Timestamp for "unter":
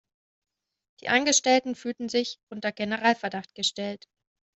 2.49-2.71